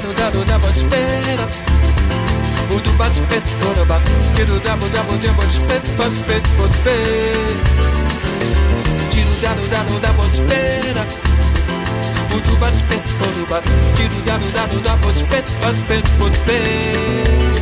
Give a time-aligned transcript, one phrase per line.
[0.00, 1.48] do da do da much better.
[2.74, 4.02] Udu bat bet do bat.
[4.36, 7.58] Didu da bu da bu da much bet but bet but bet.
[9.12, 11.06] Didu da do da do da much better.
[12.36, 13.04] Udu bat bet
[13.36, 13.64] do bat.
[13.96, 17.60] Didu da do da do da much bet but bet but bet.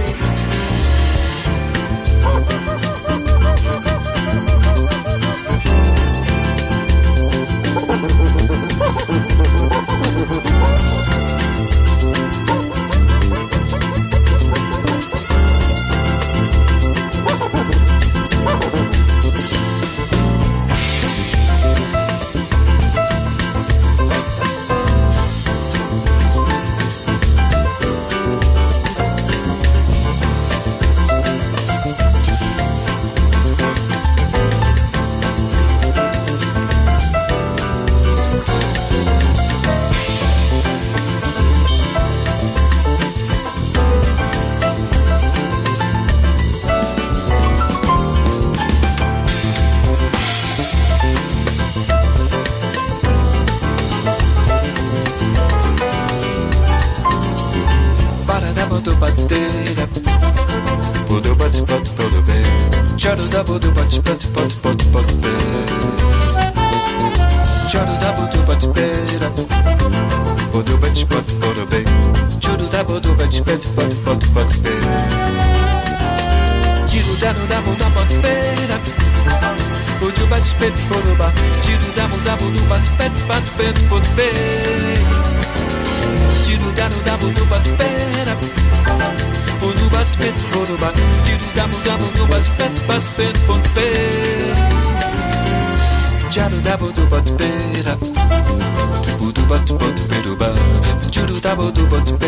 [101.49, 102.28] double do but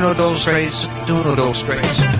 [0.00, 0.88] Uno, dos, tres.
[1.10, 2.19] Uno, dos, tres.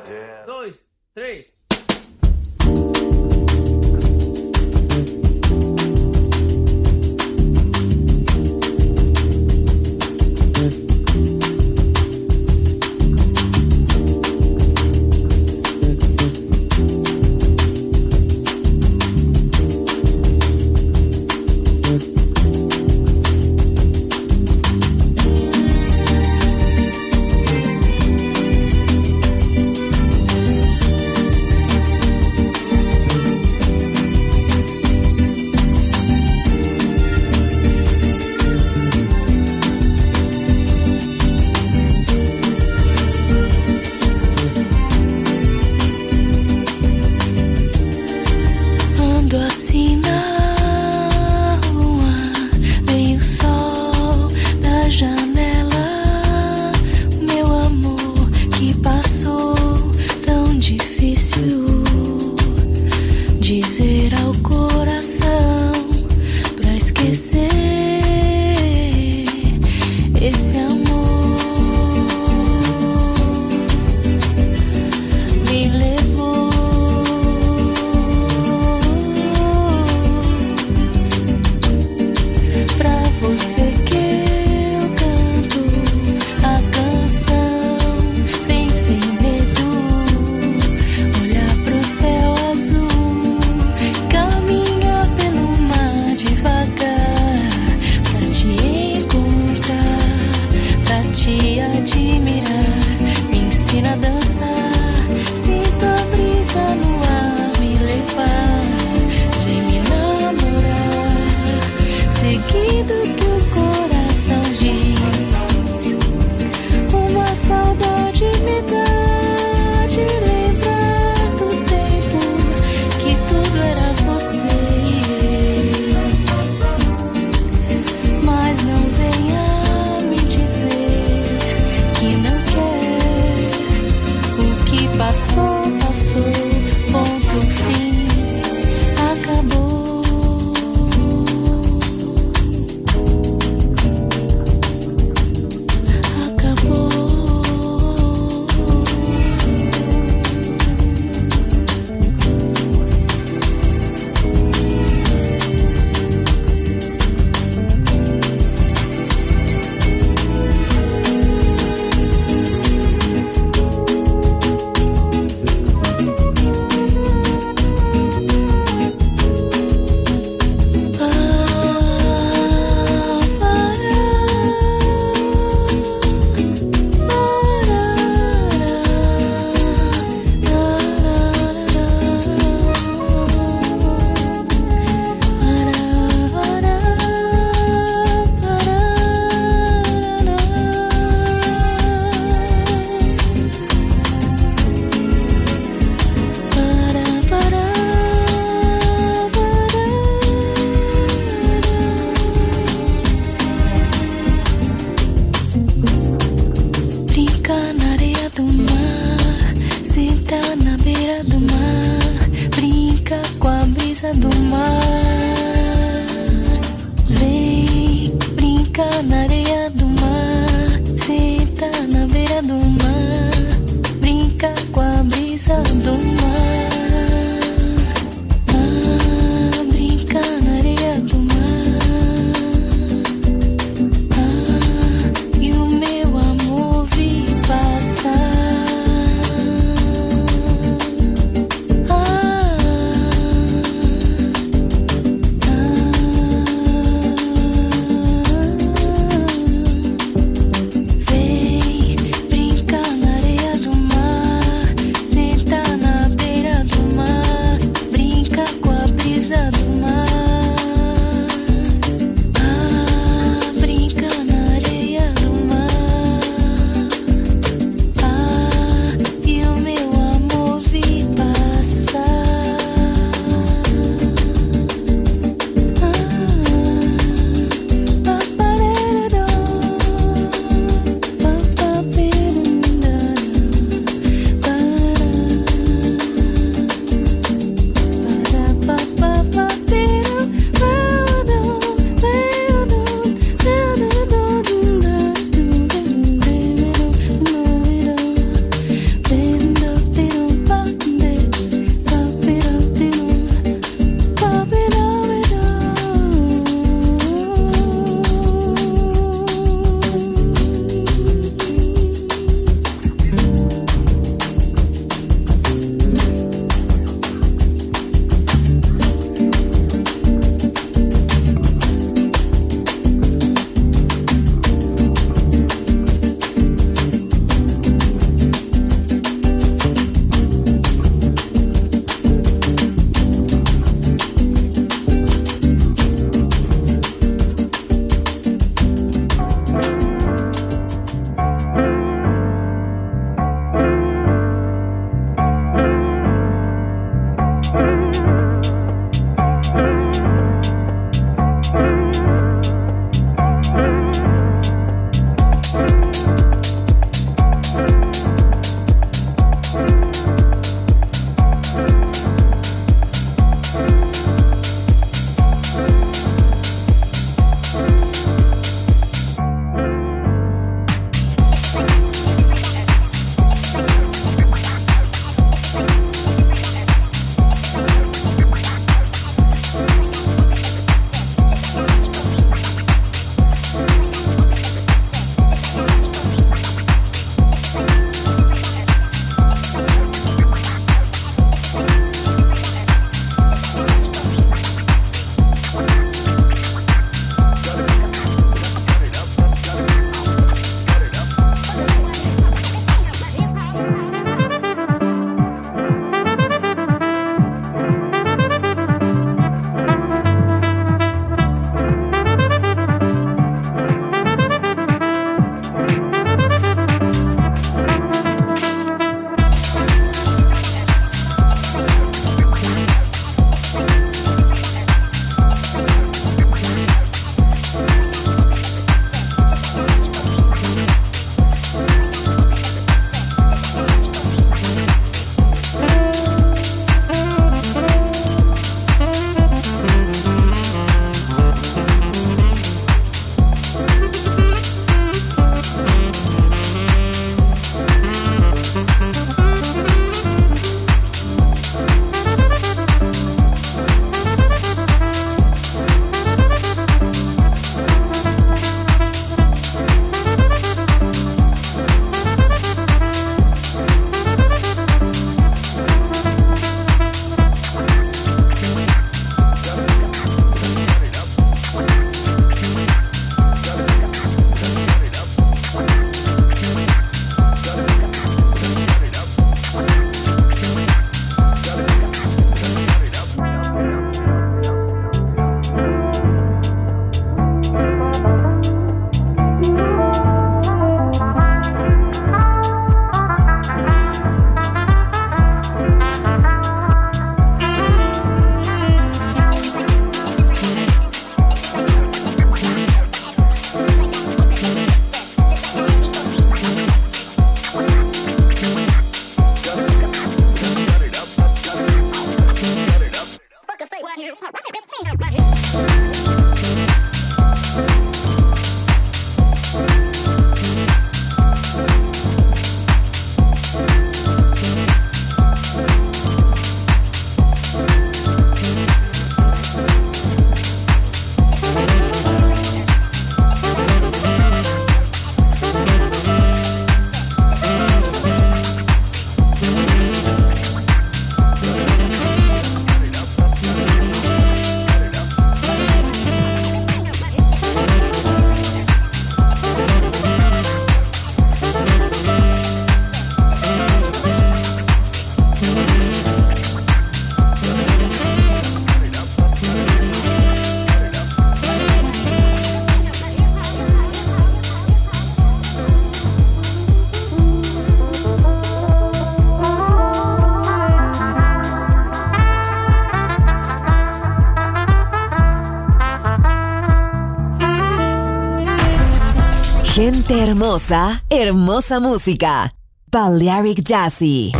[580.11, 582.51] Hermosa, hermosa música.
[582.91, 584.33] Balearic Jazzy.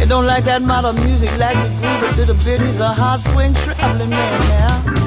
[0.00, 2.62] It don't like that modern music, like the groove a little bit.
[2.62, 4.99] He's a hard swing traveling man now.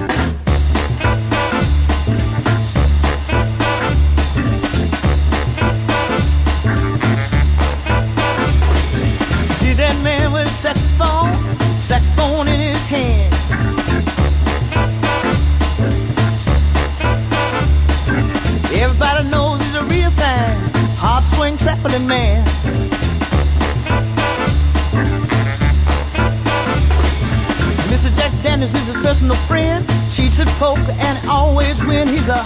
[30.65, 32.07] And always win.
[32.07, 32.41] He's a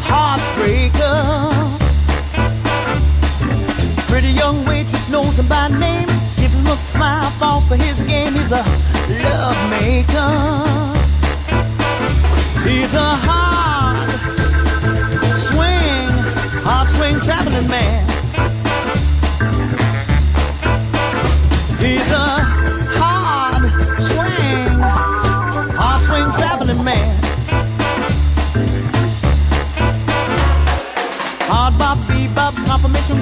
[0.00, 1.68] heartbreaker.
[4.08, 6.06] Pretty young waitress knows him by name.
[6.36, 8.32] Gives him a smile, falls for his game.
[8.32, 8.64] He's a
[9.22, 10.32] love maker.
[12.66, 14.08] He's a hard
[15.38, 16.08] swing,
[16.64, 18.08] hard swing traveling man.
[21.78, 22.47] He's a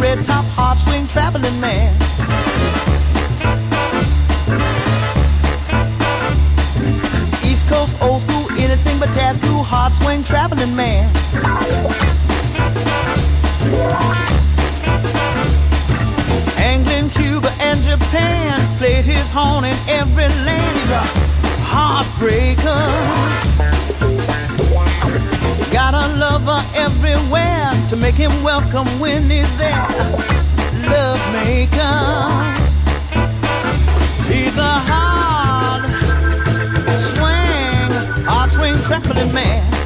[0.06, 1.92] red top, hard swing traveling man.
[7.48, 11.06] East Coast, old school, anything but Tazoo, hard swing traveling man.
[16.72, 20.76] England, Cuba, and Japan played his horn in every land.
[20.78, 21.04] He's a
[21.72, 23.35] heartbreaker.
[26.18, 29.86] Lover everywhere to make him welcome when he's there.
[30.88, 32.16] Love maker.
[34.26, 35.82] He's a hard
[37.12, 39.85] swing, hard swing traveling man.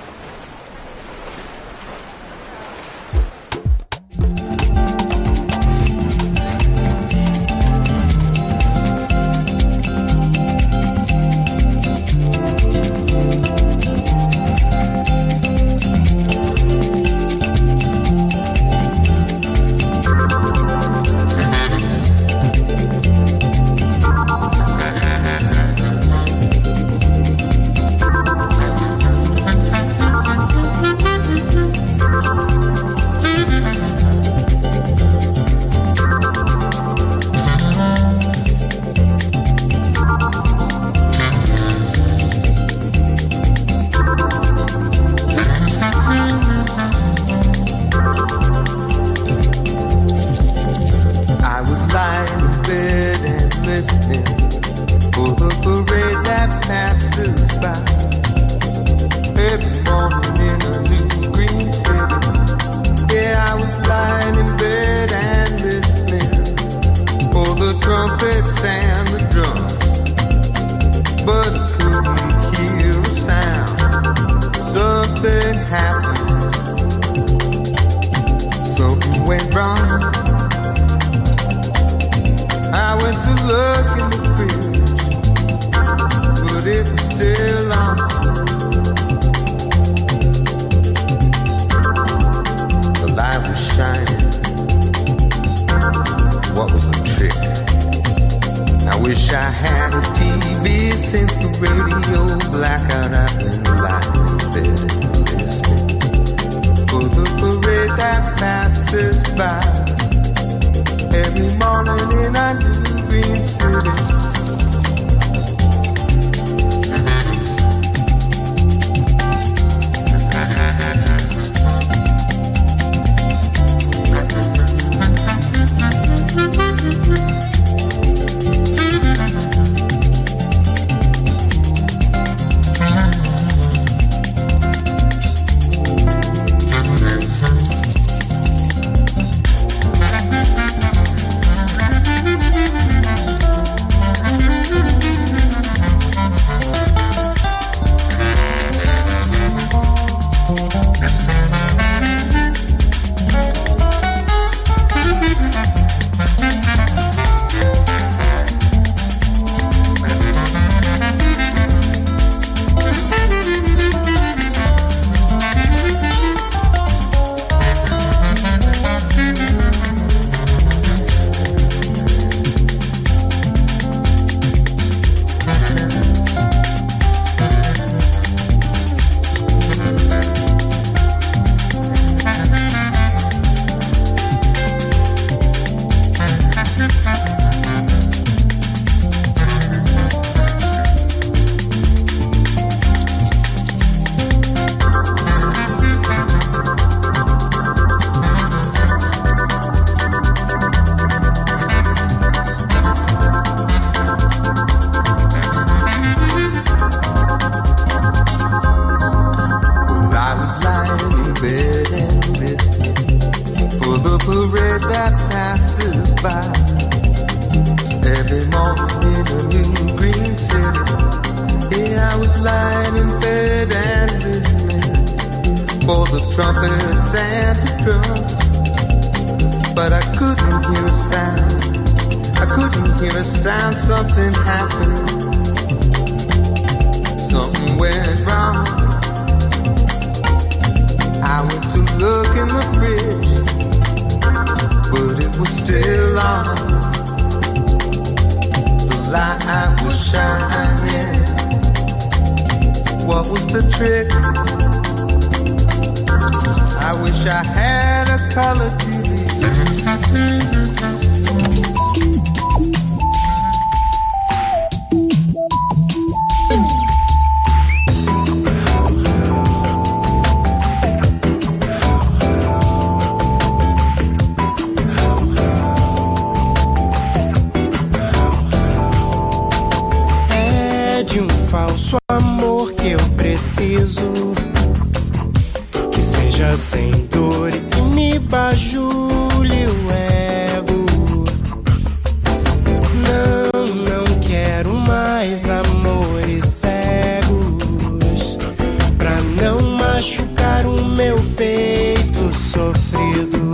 [300.41, 303.51] tocar o meu peito sofrido.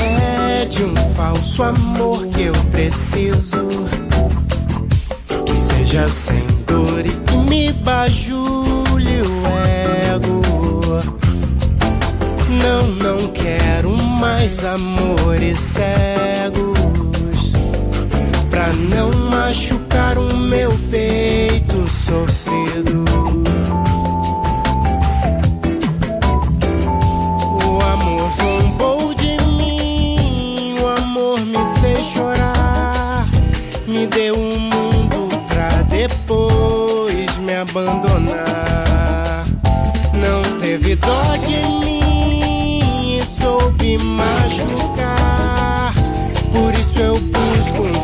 [0.00, 3.68] É de um falso amor que eu preciso.
[5.44, 9.42] Que seja sem dor e que me bajule o
[10.14, 10.42] ego.
[12.48, 17.52] Não, não quero mais amores cegos.
[18.50, 21.31] Pra não machucar o meu peito.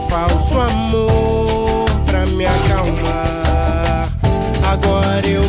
[0.08, 4.08] Falso amor pra me acalmar.
[4.66, 5.42] Agora eu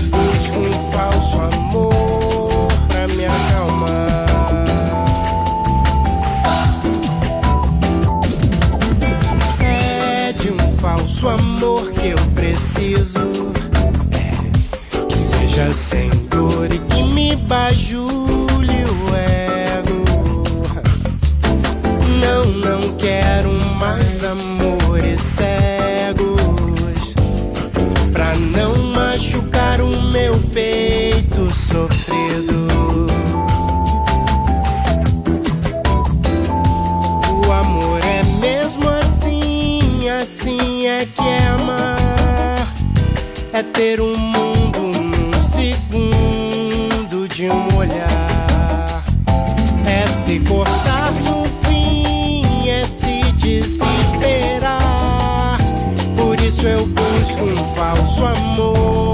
[56.50, 59.09] isso eu busco um falso amor.